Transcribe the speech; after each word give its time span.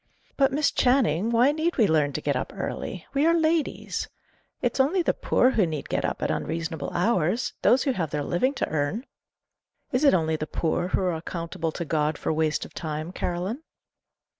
"But, 0.35 0.51
Miss 0.51 0.71
Channing, 0.71 1.29
why 1.29 1.51
need 1.51 1.77
we 1.77 1.85
learn 1.85 2.11
to 2.13 2.21
get 2.21 2.35
up 2.35 2.51
early? 2.55 3.05
We 3.13 3.23
are 3.27 3.35
ladies. 3.35 4.09
It's 4.59 4.79
only 4.79 5.03
the 5.03 5.13
poor 5.13 5.51
who 5.51 5.67
need 5.67 5.89
get 5.89 6.03
up 6.03 6.23
at 6.23 6.31
unreasonable 6.31 6.89
hours 6.89 7.53
those 7.61 7.83
who 7.83 7.91
have 7.91 8.09
their 8.09 8.23
living 8.23 8.55
to 8.55 8.69
earn." 8.69 9.05
"Is 9.91 10.03
it 10.03 10.15
only 10.15 10.37
the 10.37 10.47
poor 10.47 10.87
who 10.87 11.01
are 11.01 11.13
accountable 11.13 11.71
to 11.73 11.85
God 11.85 12.17
for 12.17 12.33
waste 12.33 12.65
of 12.65 12.73
time, 12.73 13.11
Caroline?" 13.11 13.61